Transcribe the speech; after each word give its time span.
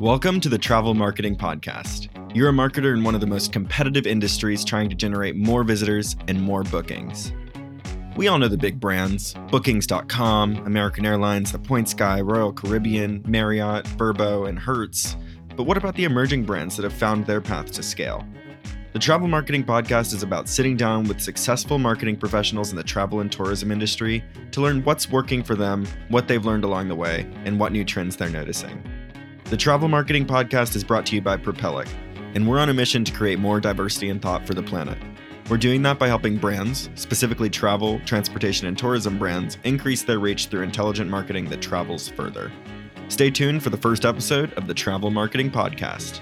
Welcome 0.00 0.40
to 0.42 0.48
the 0.48 0.58
Travel 0.58 0.94
Marketing 0.94 1.34
Podcast. 1.34 2.08
You're 2.32 2.50
a 2.50 2.52
marketer 2.52 2.96
in 2.96 3.02
one 3.02 3.16
of 3.16 3.20
the 3.20 3.26
most 3.26 3.52
competitive 3.52 4.06
industries 4.06 4.64
trying 4.64 4.88
to 4.90 4.94
generate 4.94 5.34
more 5.34 5.64
visitors 5.64 6.14
and 6.28 6.40
more 6.40 6.62
bookings. 6.62 7.32
We 8.14 8.28
all 8.28 8.38
know 8.38 8.46
the 8.46 8.56
big 8.56 8.78
brands 8.78 9.34
Bookings.com, 9.50 10.58
American 10.58 11.04
Airlines, 11.04 11.50
The 11.50 11.58
Points 11.58 11.94
Guy, 11.94 12.20
Royal 12.20 12.52
Caribbean, 12.52 13.24
Marriott, 13.26 13.86
Vrbo, 13.86 14.48
and 14.48 14.56
Hertz. 14.56 15.16
But 15.56 15.64
what 15.64 15.76
about 15.76 15.96
the 15.96 16.04
emerging 16.04 16.44
brands 16.44 16.76
that 16.76 16.84
have 16.84 16.92
found 16.92 17.26
their 17.26 17.40
path 17.40 17.72
to 17.72 17.82
scale? 17.82 18.24
The 18.92 19.00
Travel 19.00 19.26
Marketing 19.26 19.64
Podcast 19.64 20.14
is 20.14 20.22
about 20.22 20.48
sitting 20.48 20.76
down 20.76 21.08
with 21.08 21.20
successful 21.20 21.80
marketing 21.80 22.18
professionals 22.18 22.70
in 22.70 22.76
the 22.76 22.84
travel 22.84 23.18
and 23.18 23.32
tourism 23.32 23.72
industry 23.72 24.22
to 24.52 24.60
learn 24.60 24.84
what's 24.84 25.10
working 25.10 25.42
for 25.42 25.56
them, 25.56 25.88
what 26.08 26.28
they've 26.28 26.46
learned 26.46 26.62
along 26.62 26.86
the 26.86 26.94
way, 26.94 27.28
and 27.44 27.58
what 27.58 27.72
new 27.72 27.84
trends 27.84 28.14
they're 28.14 28.30
noticing. 28.30 28.80
The 29.50 29.56
Travel 29.56 29.88
Marketing 29.88 30.26
Podcast 30.26 30.76
is 30.76 30.84
brought 30.84 31.06
to 31.06 31.14
you 31.14 31.22
by 31.22 31.38
Propellic, 31.38 31.88
and 32.34 32.46
we're 32.46 32.58
on 32.58 32.68
a 32.68 32.74
mission 32.74 33.02
to 33.04 33.12
create 33.12 33.38
more 33.38 33.60
diversity 33.60 34.10
and 34.10 34.20
thought 34.20 34.46
for 34.46 34.52
the 34.52 34.62
planet. 34.62 34.98
We're 35.48 35.56
doing 35.56 35.80
that 35.84 35.98
by 35.98 36.06
helping 36.06 36.36
brands, 36.36 36.90
specifically 36.96 37.48
travel, 37.48 37.98
transportation, 38.00 38.66
and 38.66 38.76
tourism 38.76 39.18
brands, 39.18 39.56
increase 39.64 40.02
their 40.02 40.18
reach 40.18 40.48
through 40.48 40.64
intelligent 40.64 41.08
marketing 41.08 41.48
that 41.48 41.62
travels 41.62 42.08
further. 42.08 42.52
Stay 43.08 43.30
tuned 43.30 43.62
for 43.62 43.70
the 43.70 43.78
first 43.78 44.04
episode 44.04 44.52
of 44.52 44.66
the 44.66 44.74
Travel 44.74 45.10
Marketing 45.10 45.50
Podcast. 45.50 46.20